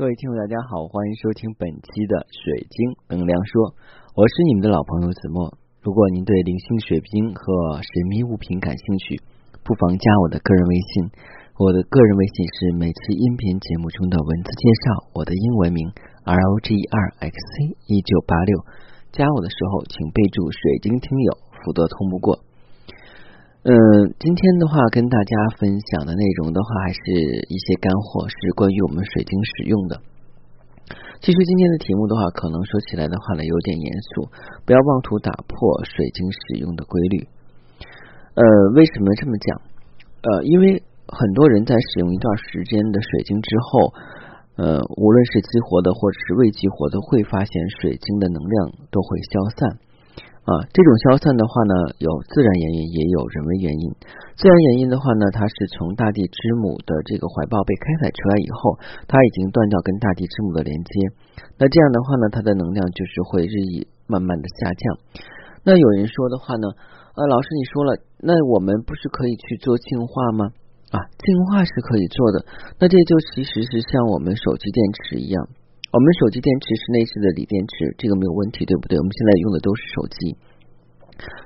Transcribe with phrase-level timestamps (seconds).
[0.00, 3.76] 各位听众，大家好，欢迎收听本期的水晶能量说，
[4.16, 5.52] 我是你们的老朋友子墨。
[5.84, 9.20] 如果您对灵性水晶和神秘物品感兴趣，
[9.60, 11.12] 不妨加我的个人微信。
[11.60, 15.84] 我的个人微信是每期音频节目中的文字介绍，我的英文名
[16.24, 18.56] R O G 二 X C 一九八六。
[19.12, 22.40] 加我的时候，请备注“水晶听友”，否则通不过。
[23.60, 23.72] 嗯，
[24.16, 30.00] 今天的话跟大家分享的内容的话，还是一些干货，是关于我们水晶使用的。
[31.20, 34.32] 其实今天的题目的话，可能说起来的话呢，有点严肃，
[34.64, 37.28] 不要妄图打破水晶使用的规律。
[38.32, 38.42] 呃，
[38.72, 39.60] 为什么这么讲？
[40.24, 43.92] 呃，因为很多人在使用一段时间的水晶之后，
[44.56, 49.76] 呃，无论是激活的或者是未激活的，会发现水晶的能量都会消散。
[50.50, 53.84] 啊，这种消散的话呢，有自然原因，也有人为原因。
[54.34, 58.74] 自然原因的话呢，它是从大地之母的这个怀抱被开采出来以后，
[59.06, 60.92] 它已经断掉跟大地之母的连接。
[61.54, 64.82] 那这样的话呢，它的能量就是会日益慢慢的下降。
[65.62, 66.66] 那有人说的话呢，
[67.14, 70.50] 呃，老师你说了，那我们不是可以去做净化吗？
[70.90, 72.42] 啊，净化是可以做的。
[72.82, 75.46] 那这就其实是像我们手机电池一样。
[75.90, 78.94] 我们手机电池是内置的锂电池，这个没有问题，对不对？
[78.94, 80.38] 我们现在用的都是手机，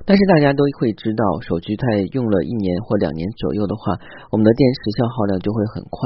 [0.05, 3.97] 但是大家都会知道，手机在用了一年或两年左右的话，
[4.29, 5.97] 我们的电池消耗量就会很快。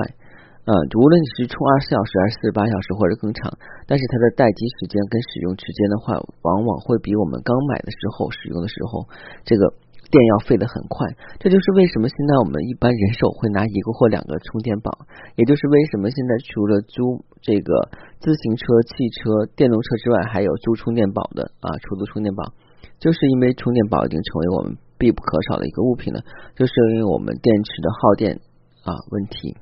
[0.63, 3.51] 嗯，无论是充二十四小时还是四十八小时或者更长，
[3.83, 6.15] 但是它的待机时间跟使用时间的话，
[6.47, 9.03] 往往会比我们刚买的时候使用的时候
[9.43, 9.67] 这个。
[10.09, 11.05] 电要费得很快，
[11.37, 22.53] 这就是为什么现在我们一般人手会拿一个或两个充电宝，也就是为什么现在除了租这个自行车、汽车、电动车之外，还有租充电宝的啊，出租充电宝，
[22.99, 26.21] 就是因为充电宝已经成为我们必不可少的一个物品了，
[26.55, 28.41] 就是因为我们电池的耗电
[28.83, 29.55] 啊问题。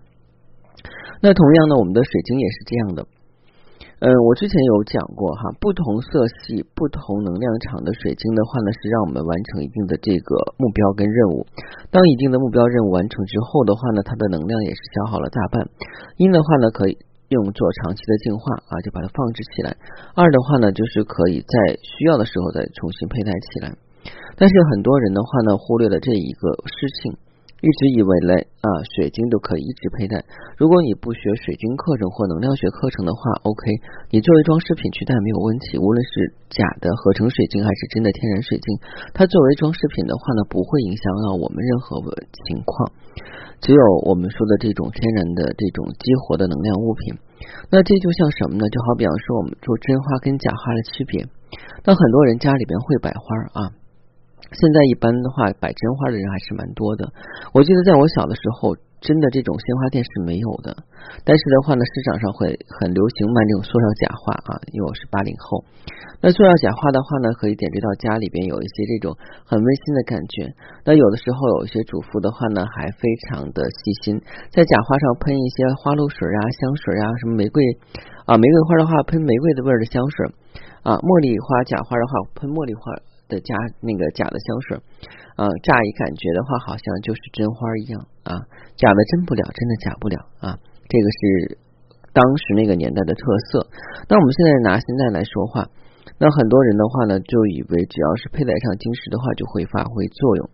[1.22, 3.06] 那同样呢，我们的水晶也是这样的。
[3.98, 11.42] 嗯，我之前有讲过哈，不同色系、不同能量场的水晶的话呢，是让我们完成一定的这个目标跟任务。
[11.90, 15.66] 当一定的目标任务完成之后的话呢，它的能量也是消耗了大半。
[16.22, 16.94] 一的话呢，可以
[17.34, 19.74] 用作长期的净化啊，就把它放置起来；
[20.14, 23.74] 二的话呢，就是可以在需要的时候再重新佩戴起来。
[24.38, 27.18] 但是很多人的话呢，忽略了这一个事情。
[27.58, 30.22] 一直以为嘞啊，水晶都可以一直佩戴。
[30.62, 33.20] 如果你不学水晶课程或能量学课程的话
[33.50, 33.62] ，OK，
[34.14, 35.82] 你作为装饰品去戴没有问题。
[35.82, 38.68] 无论是假的合成水晶还是真的天然水晶，
[39.18, 41.98] 它作为装饰品的话呢，不会影响到我们任何
[42.46, 42.94] 情况。
[43.58, 47.18] 只有我们说的这种天然的这种激活的能量物品，
[47.74, 48.70] 那这就像什么呢？
[48.70, 51.26] 就好比方说我们做真花跟假花的区别。
[51.82, 53.26] 那很多人家里边会摆花
[53.58, 53.74] 啊。
[54.52, 57.12] 现在一般的话，摆真花的人还是蛮多的。
[57.54, 60.72] 我记得在我小的时候，真的这种鲜花店是没有的。
[61.26, 65.66] 但是的话呢，市场上会很流行卖这种塑料假花啊，因为我是八零后。
[66.22, 70.54] 那塑料假花的话呢，可以点缀到家里边有一些这种很温馨的感觉。
[70.86, 77.62] 那有的时候有一些主妇的话呢，还非常的细心，在假花上喷一些花露水啊、香水啊，什么玫瑰
[78.26, 80.32] 啊，玫瑰花的话喷玫瑰的味儿的香水
[80.88, 82.96] 啊，茉莉花假花的话喷茉莉花。
[83.28, 84.78] 的加那个假的香水，
[85.36, 88.40] 啊，乍一感觉的话，好像就是真花一样啊，
[88.76, 91.58] 假的真不了，真的假不了啊，这个是
[92.14, 93.22] 当时那个年代的特
[93.52, 93.68] 色。
[94.10, 95.68] 那我们现在拿现在来说话，
[96.18, 100.50] 那很多人的话呢，就以为只要是佩戴上金石的话，就会发挥作用。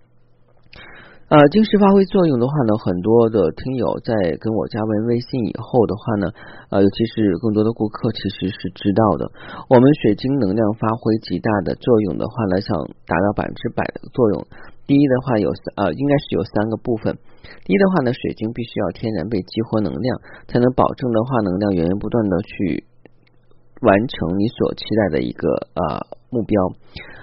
[1.34, 6.30] 呃，晶石发挥作用的话呢，很多的听友在跟我加完微信以后的话呢，
[6.70, 9.26] 呃，尤其是更多的顾客其实是知道的。
[9.66, 12.78] 我们水晶能量发挥极大的作用的话呢，想
[13.10, 14.46] 达到百分之百的作用，
[14.86, 17.18] 第一的话有呃，应该是有三个部分。
[17.66, 22.86] 第一的话呢，水晶必须要天然被激活能量，才能保证的话能量源源不断的去
[23.84, 25.84] 完成你所期待的一个呃
[26.32, 26.56] 目标。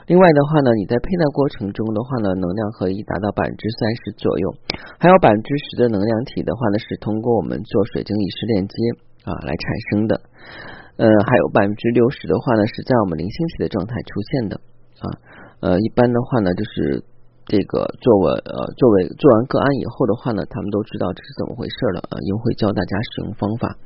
[0.06, 4.54] 另外的话呢，你在佩戴过程中的话呢，能量可以达到百分之三十左右，
[4.98, 8.74] 还有百分之十的能量体的话呢，是通过我们做水晶仪式链接
[9.22, 10.20] 啊来产生的，
[10.98, 14.54] 呃，还有百分之六十的话呢，是在我们零星体的状态出现的
[14.98, 15.06] 啊，
[15.62, 17.04] 呃，一般的话呢，就是
[17.46, 23.78] 这个作为呃作为做完个案以后的话呢，他们都知道这是怎么回事了啊，又会教大家使用方法。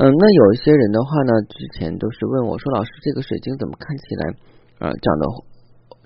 [0.00, 4.22] 嗯，那有一些人的话呢，之前都是问我说，老师这个水晶怎么看起来？
[4.80, 5.28] 呃，长得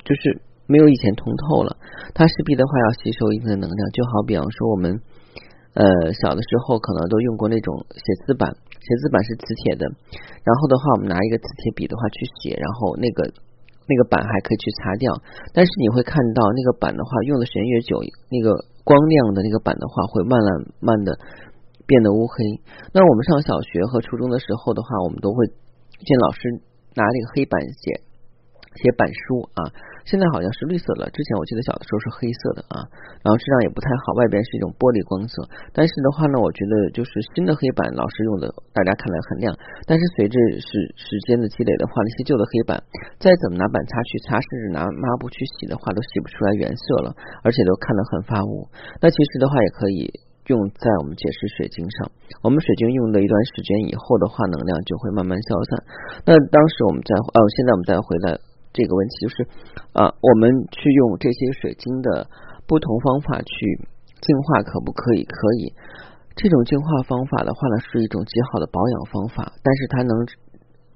[0.03, 1.79] 就是没有以前通透了。
[2.11, 4.99] 它势必的话要吸收一定的能量，就好比方说我们
[5.79, 8.51] 呃小的时候可能都用过那种写字板，
[8.83, 9.87] 写字板是磁铁的，
[10.43, 13.31] 然后的话我们拿一个磁铁笔的话去写，然后那个
[13.87, 15.15] 那个板还可以去擦掉。
[15.55, 20.51] 但是你会看到那个板的话用的时间越久，那个光亮的那个板的话会慢慢
[20.83, 21.15] 慢的
[21.87, 22.35] 变得乌黑。
[22.93, 26.49] 那我们上小学和初中的时候的话，我们都会见老师
[26.95, 28.01] 拿这个黑板写
[28.77, 29.93] 写板书啊。
[30.05, 32.85] 现在好像是绿色的，之前我记得小的时候是黑色的啊，
[33.25, 35.49] 然后质量也不太好，外边是一种玻璃光色。
[35.73, 39.49] 但是的话呢，我觉得就是新的黑板，老师用的大家看来很亮，
[39.89, 40.69] 但是随着时
[41.01, 42.77] 时间的积累的话，那些旧的黑板
[43.17, 48.69] 再怎么拿板擦去擦，甚至拿抹布去洗的话，都洗不出来原色了，而且都看得很发乌。
[49.01, 50.13] 那其实的话也可以
[50.47, 52.13] 用在我们解释水晶上，
[52.43, 55.85] 我们水晶用了一段时间以后的话，能量就会慢慢消散。
[56.27, 58.39] 那当时我们再哦，现在我们再回来。
[58.75, 59.47] 这个问题就是，
[59.95, 62.27] 啊，我们去用这些水晶的
[62.67, 63.55] 不同方法去
[64.19, 65.23] 净化，可不可以？
[65.23, 65.73] 可以。
[66.35, 70.27] 这种净化方法的话呢，是一种极好的保养方法，但是它能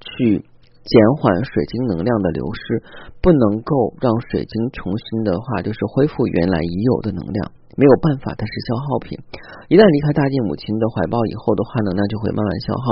[0.02, 2.82] 去减缓水晶能量的流失，
[3.22, 7.52] 不能够让水晶重新的话，就是恢复原来已有的能量。
[7.78, 9.14] 没有办法，它是消耗品。
[9.70, 12.84] 一旦离开大地母亲的怀抱以后的话呢，那就会慢慢消耗。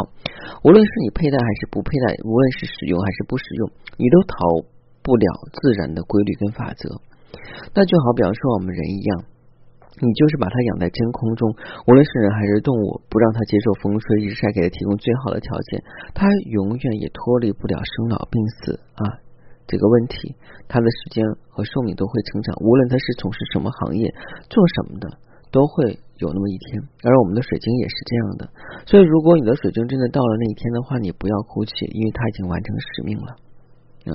[0.63, 3.67] 无论是你佩戴还是不佩戴，无论是使用还是不使用，
[3.99, 4.71] 你都逃。
[5.07, 6.99] 不了自然的规律跟法则，
[7.73, 9.23] 那就好比方说我们人一样，
[10.03, 11.55] 你就是把它养在真空中，
[11.87, 19.23] 无论是人还是动物，不让它接受风吹日晒，给它提供最好的条件，它永远也脱离不了生老病死啊
[19.67, 20.35] 这个问题，
[20.69, 24.15] 它的时间和寿命都会成长，无论它是从事什么行业，
[24.49, 25.07] 做什么的，
[25.51, 26.83] 都会有那么一天。
[27.03, 28.43] 而我们的水晶也是这样的，
[28.87, 33.37] 所以如果你的水晶真的到了那一天的话，你不要哭泣，因为它已经完成使命了。
[34.07, 34.15] 嗯，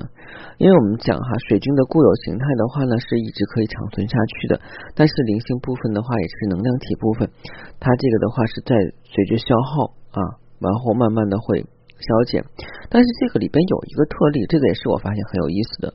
[0.57, 4.55] 因为我们讲哈，水晶的固有形态的话呢，是一直可以长存下去的。
[4.95, 7.29] 但是灵性部分的话，也是能量体部分，
[7.77, 8.71] 它这个的话是在
[9.03, 11.67] 随着消耗啊，然后慢慢的会
[12.01, 12.43] 消减。
[12.89, 15.93] 但是这个里边有一个特例，这个也是我发现很有意思的。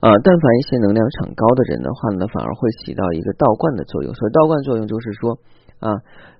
[0.00, 4.14] 呃，但凡一些能量场高的人的话呢，反而会起到一个倒灌的作用。
[4.14, 5.36] 所以倒灌作用就是说
[5.82, 5.92] 啊，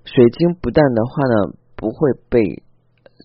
[0.07, 1.35] 水晶不但的话呢，
[1.75, 2.63] 不会被。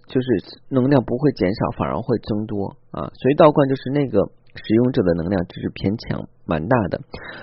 [0.06, 0.26] 就是
[0.68, 3.08] 能量不会减少，反而会增多啊！
[3.14, 4.20] 所以道观就是那个
[4.54, 7.00] 使用者的能量就是偏强，蛮大的。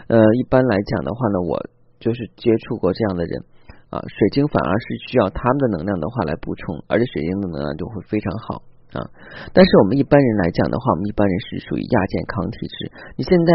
[0.08, 1.58] 呃，一般来讲的话呢，我
[2.00, 3.42] 就是接触过这样的人
[3.92, 8.64] 啊，水晶反而是需要他们的能量的话来补充，而且水晶的能量就会非常好
[8.98, 9.06] 啊。
[9.54, 12.76] 但是我们一般人来讲的话，我们一般人是属于亚健康体质。
[13.20, 13.52] 你现在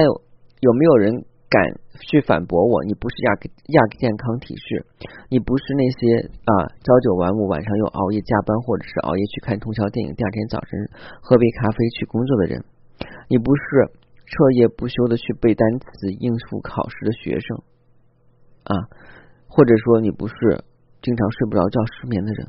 [0.60, 1.26] 有没有人？
[1.48, 1.62] 敢
[2.10, 2.82] 去反驳我？
[2.82, 3.30] 你不是亚
[3.78, 4.84] 亚健康体质，
[5.30, 6.52] 你不是那些啊
[6.82, 10.90] 朝九晚五，晚上又熬夜加班，或者是熬夜去看通宵电影，第二天早晨
[11.22, 12.64] 喝杯咖啡去工作的人，
[13.28, 13.62] 你不是
[14.26, 17.62] 彻夜不休的去背单词应付考试的学生
[18.64, 18.74] 啊，
[19.48, 20.34] 或者说你不是
[21.02, 22.48] 经常睡不着觉失眠的人。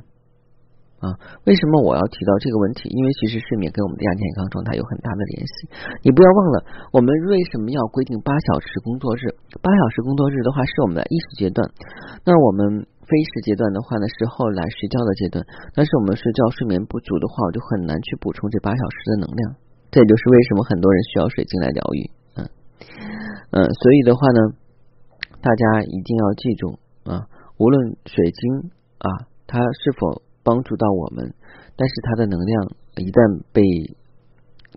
[0.97, 1.13] 啊，
[1.45, 2.89] 为什么我要提到这个问题？
[2.89, 5.69] 因为其实睡眠跟我们的亚健康状态有很大的联系。
[6.01, 9.29] 你不要忘了，我们为什么要规定八小时工作日？
[9.61, 11.61] 八小时工作日的话，是我们的意识阶段。
[12.25, 15.45] 那我们非意识阶段的话呢，是后来睡觉的阶段。
[15.77, 19.53] 但是我们睡觉睡眠不足的话，我就很难去补充这八小时的能量。
[19.93, 22.01] 这也就是为什么很多人需要水晶来疗愈。
[22.41, 22.50] 嗯
[23.53, 24.57] 嗯，所以的话呢，
[25.45, 27.27] 大家一定要记住啊，
[27.57, 29.07] 无论水晶啊，
[29.48, 31.33] 它是否帮助到我们，
[31.75, 32.51] 但是它的能量
[33.00, 33.63] 一旦被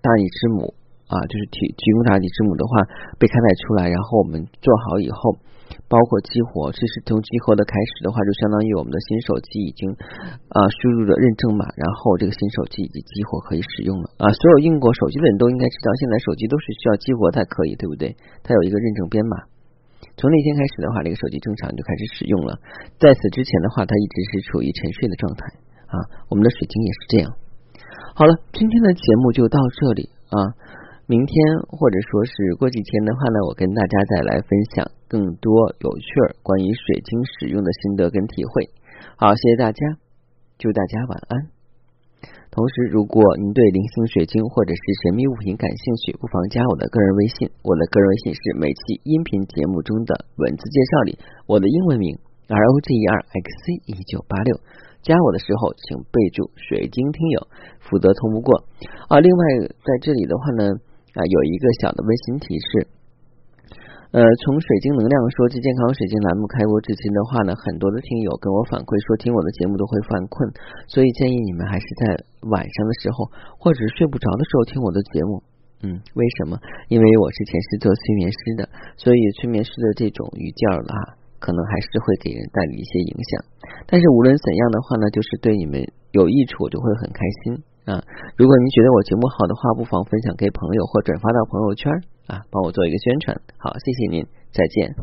[0.01, 0.75] 大地之母
[1.11, 2.71] 啊，就是提提供大地之母的话
[3.19, 5.37] 被开采出来，然后我们做好以后，
[5.91, 9.91] 包括激活，其实从激活的开始的话，就相当于我们的新手机已经
[10.55, 14.31] 啊输入了认证码，然后这个新手机已经激活可以使用了啊。
[14.31, 18.15] 所有用过手机的人都应该知道，现在手机都是需要激活才可以，对不对？
[18.47, 19.51] 它有一个认证编码。
[20.17, 22.59] 从那天开始的话，这个手机正常就开始使用了。
[22.99, 25.41] 在此之前的话，它一直是处于沉睡的状态
[25.89, 25.97] 啊。
[26.29, 27.33] 我们的水晶也是这样。
[28.15, 30.39] 好了，今天的节目就到这里啊。
[31.07, 31.35] 明天
[31.67, 38.71] 或者说是过几天的话呢，我跟大家再来分享更多有趣儿关于水晶使用的心得跟体会。
[39.17, 39.81] 好，谢谢大家，
[40.59, 41.60] 祝大家晚安。
[42.51, 47.47] 同时，如果您对灵性水晶或者是神秘物品感兴趣，不妨加我的个人微信。
[47.63, 52.19] 我的个人微信是每期音频节目中的文字介绍里我的英文名
[52.51, 54.59] R O G E R X C 一九八六。
[55.07, 57.47] 加我的时候，请备注“水晶听友”，
[57.87, 58.67] 否则通不过
[59.07, 59.23] 啊。
[59.23, 60.75] 另外，在这里的话呢，
[61.15, 62.91] 啊，有一个小的温馨提示。
[64.11, 70.51] 呃，从水晶能量说起健康水晶栏目开播至今的话呢，很多的听友跟我反馈说，听我的节目都会犯困，
[70.91, 72.19] 所以建议你们还是在
[72.51, 75.47] 晚上的时候或者是睡不着的时候听我的节目。
[75.87, 76.59] 嗯，为什么？
[76.91, 78.67] 因为我是前世做催眠师的，
[78.99, 83.31] 所以催眠师的这种语调啊，可能还是会给人带来一些影响。
[83.87, 85.87] 但是无论怎样的话呢，就是对你们
[86.19, 88.03] 有益处，我就会很开心啊。
[88.35, 91.87] 如果您觉得我节目好的话，不妨分享给朋友或转发到朋友圈。
[92.31, 94.95] 啊，帮我做一个宣传，好，谢谢您，再见。